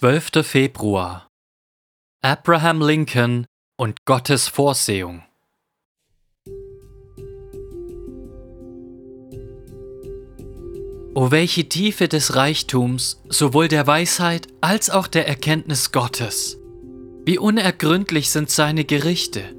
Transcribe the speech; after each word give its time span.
12. 0.00 0.46
Februar 0.46 1.28
Abraham 2.22 2.80
Lincoln 2.80 3.44
und 3.76 4.06
Gottes 4.06 4.48
Vorsehung 4.48 5.22
O 11.14 11.30
welche 11.30 11.68
Tiefe 11.68 12.08
des 12.08 12.34
Reichtums, 12.34 13.20
sowohl 13.28 13.68
der 13.68 13.86
Weisheit 13.86 14.48
als 14.62 14.88
auch 14.88 15.06
der 15.06 15.28
Erkenntnis 15.28 15.92
Gottes. 15.92 16.58
Wie 17.26 17.38
unergründlich 17.38 18.30
sind 18.30 18.48
seine 18.48 18.86
Gerichte 18.86 19.54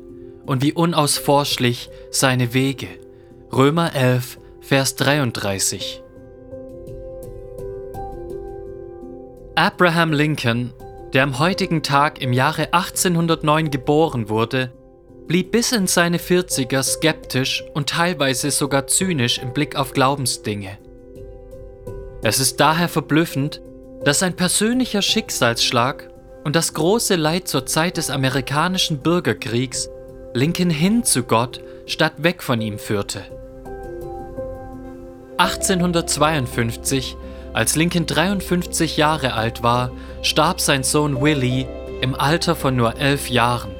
und 0.47 0.63
wie 0.63 0.73
unausforschlich 0.73 1.91
seine 2.09 2.55
Wege. 2.55 2.87
Römer 3.53 3.93
11, 3.93 4.39
Vers 4.61 4.95
33. 4.95 6.01
Abraham 9.55 10.13
Lincoln, 10.13 10.73
der 11.13 11.23
am 11.23 11.37
heutigen 11.37 11.83
Tag 11.83 12.21
im 12.21 12.31
Jahre 12.31 12.73
1809 12.73 13.69
geboren 13.69 14.29
wurde, 14.29 14.71
blieb 15.27 15.51
bis 15.51 15.73
in 15.73 15.87
seine 15.87 16.19
40er 16.19 16.81
skeptisch 16.81 17.61
und 17.73 17.89
teilweise 17.89 18.49
sogar 18.49 18.87
zynisch 18.87 19.39
im 19.39 19.51
Blick 19.51 19.75
auf 19.75 19.91
Glaubensdinge. 19.91 20.77
Es 22.23 22.39
ist 22.39 22.61
daher 22.61 22.87
verblüffend, 22.87 23.61
dass 24.05 24.23
ein 24.23 24.37
persönlicher 24.37 25.01
Schicksalsschlag 25.01 26.09
und 26.45 26.55
das 26.55 26.73
große 26.73 27.17
Leid 27.17 27.49
zur 27.49 27.65
Zeit 27.65 27.97
des 27.97 28.09
amerikanischen 28.09 28.99
Bürgerkriegs 28.99 29.89
Lincoln 30.33 30.69
hin 30.69 31.03
zu 31.03 31.23
Gott 31.23 31.61
statt 31.87 32.13
weg 32.19 32.41
von 32.41 32.61
ihm 32.61 32.79
führte. 32.79 33.25
1852 35.37 37.17
als 37.53 37.75
Lincoln 37.75 38.05
53 38.05 38.97
Jahre 38.97 39.33
alt 39.33 39.63
war, 39.63 39.91
starb 40.21 40.61
sein 40.61 40.83
Sohn 40.83 41.21
Willie 41.21 41.67
im 42.01 42.15
Alter 42.15 42.55
von 42.55 42.75
nur 42.75 42.97
elf 42.97 43.29
Jahren. 43.29 43.71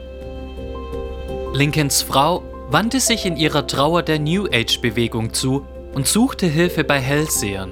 Lincolns 1.54 2.02
Frau 2.02 2.44
wandte 2.70 3.00
sich 3.00 3.26
in 3.26 3.36
ihrer 3.36 3.68
Trauer 3.68 4.04
der 4.04 4.20
New 4.20 4.48
Age-Bewegung 4.52 5.34
zu 5.34 5.66
und 5.94 6.08
suchte 6.08 6.48
Hilfe 6.48 6.84
bei 6.84 7.00
Hellsehern. 7.00 7.72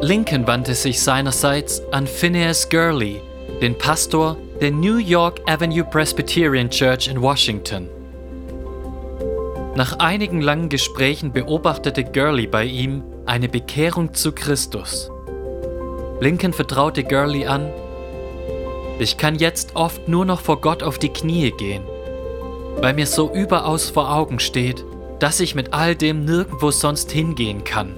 Lincoln 0.00 0.46
wandte 0.46 0.74
sich 0.74 1.00
seinerseits 1.00 1.82
an 1.92 2.06
Phineas 2.06 2.68
Gurley, 2.68 3.20
den 3.60 3.76
Pastor 3.76 4.36
der 4.60 4.70
New 4.70 4.96
York 4.96 5.40
Avenue 5.46 5.84
Presbyterian 5.84 6.70
Church 6.70 7.08
in 7.08 7.20
Washington. 7.20 7.88
Nach 9.76 9.98
einigen 9.98 10.40
langen 10.40 10.68
Gesprächen 10.68 11.32
beobachtete 11.32 12.04
Gurley 12.04 12.46
bei 12.46 12.64
ihm 12.64 13.02
eine 13.26 13.48
Bekehrung 13.48 14.14
zu 14.14 14.30
Christus. 14.30 15.10
Lincoln 16.20 16.52
vertraute 16.52 17.02
Gurley 17.02 17.46
an, 17.46 17.68
ich 19.00 19.16
kann 19.16 19.34
jetzt 19.34 19.74
oft 19.74 20.06
nur 20.06 20.24
noch 20.24 20.40
vor 20.40 20.60
Gott 20.60 20.84
auf 20.84 20.98
die 20.98 21.08
Knie 21.08 21.50
gehen, 21.50 21.82
weil 22.76 22.94
mir 22.94 23.06
so 23.06 23.32
überaus 23.32 23.90
vor 23.90 24.14
Augen 24.14 24.38
steht, 24.38 24.84
dass 25.18 25.40
ich 25.40 25.56
mit 25.56 25.72
all 25.74 25.96
dem 25.96 26.24
nirgendwo 26.24 26.70
sonst 26.70 27.10
hingehen 27.10 27.64
kann. 27.64 27.96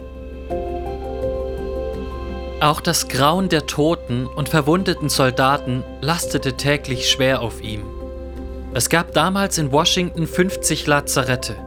Auch 2.60 2.80
das 2.80 3.08
Grauen 3.08 3.50
der 3.50 3.66
toten 3.66 4.26
und 4.26 4.48
verwundeten 4.48 5.10
Soldaten 5.10 5.84
lastete 6.00 6.54
täglich 6.54 7.10
schwer 7.10 7.42
auf 7.42 7.60
ihm. 7.60 7.82
Es 8.72 8.88
gab 8.88 9.12
damals 9.12 9.58
in 9.58 9.72
Washington 9.72 10.26
50 10.26 10.86
Lazarette. 10.86 11.65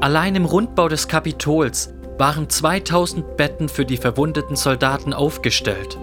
Allein 0.00 0.34
im 0.34 0.46
Rundbau 0.46 0.88
des 0.88 1.08
Kapitols 1.08 1.92
waren 2.16 2.48
2000 2.48 3.36
Betten 3.36 3.68
für 3.68 3.84
die 3.84 3.98
verwundeten 3.98 4.56
Soldaten 4.56 5.12
aufgestellt. 5.12 5.98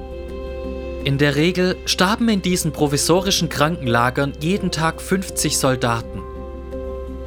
In 1.04 1.18
der 1.18 1.36
Regel 1.36 1.76
starben 1.86 2.30
in 2.30 2.44
diesen 2.44 2.74
provisorischen 2.74 3.50
Krankenlagern 3.50 4.34
jeden 4.40 4.70
Tag 4.70 5.02
50 5.02 5.58
Soldaten. 5.58 6.22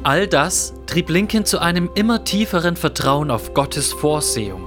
All 0.03 0.27
das 0.27 0.73
trieb 0.87 1.09
Lincoln 1.09 1.43
zu 1.43 1.59
einem 1.59 1.89
immer 1.93 2.23
tieferen 2.23 2.77
Vertrauen 2.77 3.31
auf 3.31 3.53
Gottes 3.53 3.91
Vorsehung. 3.91 4.63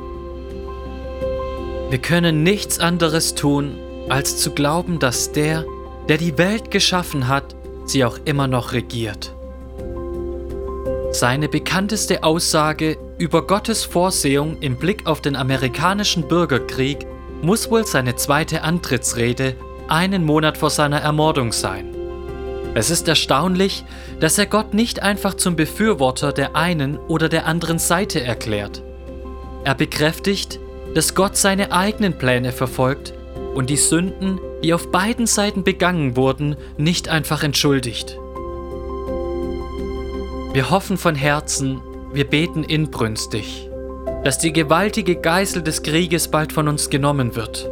Wir 1.88 1.98
können 1.98 2.42
nichts 2.42 2.80
anderes 2.80 3.34
tun, 3.34 3.78
als 4.10 4.36
zu 4.36 4.50
glauben, 4.50 4.98
dass 4.98 5.32
der, 5.32 5.64
der 6.08 6.18
die 6.18 6.36
Welt 6.36 6.70
geschaffen 6.70 7.28
hat, 7.28 7.56
sie 7.86 8.04
auch 8.04 8.18
immer 8.26 8.46
noch 8.46 8.72
regiert. 8.72 9.34
Seine 11.14 11.48
bekannteste 11.48 12.24
Aussage 12.24 12.96
über 13.18 13.46
Gottes 13.46 13.84
Vorsehung 13.84 14.58
im 14.58 14.74
Blick 14.74 15.06
auf 15.06 15.20
den 15.20 15.36
amerikanischen 15.36 16.26
Bürgerkrieg 16.26 17.06
muss 17.40 17.70
wohl 17.70 17.86
seine 17.86 18.16
zweite 18.16 18.62
Antrittsrede 18.62 19.54
einen 19.86 20.24
Monat 20.24 20.58
vor 20.58 20.70
seiner 20.70 20.98
Ermordung 20.98 21.52
sein. 21.52 21.94
Es 22.74 22.90
ist 22.90 23.06
erstaunlich, 23.06 23.84
dass 24.18 24.38
er 24.38 24.46
Gott 24.46 24.74
nicht 24.74 25.04
einfach 25.04 25.34
zum 25.34 25.54
Befürworter 25.54 26.32
der 26.32 26.56
einen 26.56 26.98
oder 26.98 27.28
der 27.28 27.46
anderen 27.46 27.78
Seite 27.78 28.20
erklärt. 28.20 28.82
Er 29.62 29.76
bekräftigt, 29.76 30.58
dass 30.96 31.14
Gott 31.14 31.36
seine 31.36 31.70
eigenen 31.70 32.18
Pläne 32.18 32.50
verfolgt 32.50 33.14
und 33.54 33.70
die 33.70 33.76
Sünden, 33.76 34.40
die 34.64 34.74
auf 34.74 34.90
beiden 34.90 35.28
Seiten 35.28 35.62
begangen 35.62 36.16
wurden, 36.16 36.56
nicht 36.76 37.08
einfach 37.08 37.44
entschuldigt. 37.44 38.18
Wir 40.54 40.70
hoffen 40.70 40.98
von 40.98 41.16
Herzen, 41.16 41.80
wir 42.12 42.30
beten 42.30 42.62
inbrünstig, 42.62 43.68
dass 44.22 44.38
die 44.38 44.52
gewaltige 44.52 45.16
Geißel 45.16 45.62
des 45.62 45.82
Krieges 45.82 46.28
bald 46.28 46.52
von 46.52 46.68
uns 46.68 46.90
genommen 46.90 47.34
wird. 47.34 47.68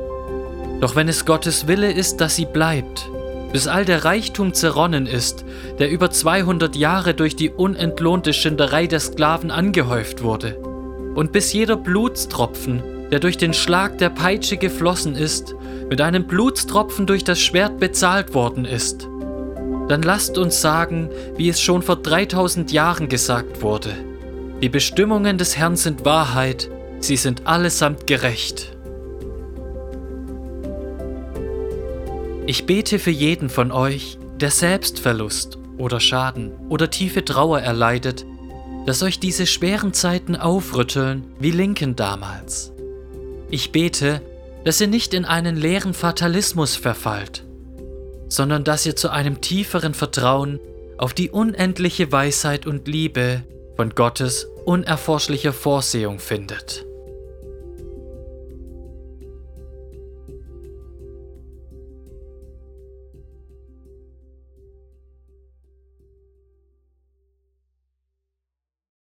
Doch 0.80 0.96
wenn 0.96 1.06
es 1.06 1.24
Gottes 1.24 1.68
Wille 1.68 1.92
ist, 1.92 2.16
dass 2.16 2.34
sie 2.34 2.44
bleibt, 2.44 3.08
bis 3.52 3.68
all 3.68 3.84
der 3.84 4.04
Reichtum 4.04 4.52
zerronnen 4.52 5.06
ist, 5.06 5.44
der 5.78 5.92
über 5.92 6.10
200 6.10 6.74
Jahre 6.74 7.14
durch 7.14 7.36
die 7.36 7.50
unentlohnte 7.50 8.32
Schinderei 8.32 8.88
der 8.88 8.98
Sklaven 8.98 9.52
angehäuft 9.52 10.24
wurde, 10.24 10.56
und 11.14 11.30
bis 11.30 11.52
jeder 11.52 11.76
Blutstropfen, 11.76 12.82
der 13.12 13.20
durch 13.20 13.36
den 13.36 13.54
Schlag 13.54 13.98
der 13.98 14.10
Peitsche 14.10 14.56
geflossen 14.56 15.14
ist, 15.14 15.54
mit 15.88 16.00
einem 16.00 16.26
Blutstropfen 16.26 17.06
durch 17.06 17.22
das 17.22 17.38
Schwert 17.38 17.78
bezahlt 17.78 18.34
worden 18.34 18.64
ist, 18.64 19.06
dann 19.92 20.00
lasst 20.00 20.38
uns 20.38 20.62
sagen, 20.62 21.10
wie 21.36 21.50
es 21.50 21.60
schon 21.60 21.82
vor 21.82 21.96
3000 21.96 22.72
Jahren 22.72 23.10
gesagt 23.10 23.60
wurde. 23.60 23.92
Die 24.62 24.70
Bestimmungen 24.70 25.36
des 25.36 25.58
Herrn 25.58 25.76
sind 25.76 26.06
Wahrheit, 26.06 26.70
sie 27.00 27.18
sind 27.18 27.46
allesamt 27.46 28.06
gerecht. 28.06 28.74
Ich 32.46 32.64
bete 32.64 32.98
für 32.98 33.10
jeden 33.10 33.50
von 33.50 33.70
euch, 33.70 34.16
der 34.40 34.50
Selbstverlust 34.50 35.58
oder 35.76 36.00
Schaden 36.00 36.52
oder 36.70 36.88
tiefe 36.88 37.22
Trauer 37.22 37.60
erleidet, 37.60 38.24
dass 38.86 39.02
euch 39.02 39.20
diese 39.20 39.44
schweren 39.44 39.92
Zeiten 39.92 40.36
aufrütteln 40.36 41.24
wie 41.38 41.50
Lincoln 41.50 41.96
damals. 41.96 42.72
Ich 43.50 43.72
bete, 43.72 44.22
dass 44.64 44.80
ihr 44.80 44.88
nicht 44.88 45.12
in 45.12 45.26
einen 45.26 45.54
leeren 45.54 45.92
Fatalismus 45.92 46.76
verfallt, 46.76 47.44
sondern 48.32 48.64
dass 48.64 48.86
ihr 48.86 48.96
zu 48.96 49.10
einem 49.10 49.42
tieferen 49.42 49.92
Vertrauen 49.92 50.58
auf 50.96 51.12
die 51.12 51.28
unendliche 51.28 52.10
Weisheit 52.12 52.66
und 52.66 52.88
Liebe 52.88 53.42
von 53.76 53.90
Gottes 53.90 54.46
unerforschlicher 54.64 55.52
Vorsehung 55.52 56.18
findet. 56.18 56.86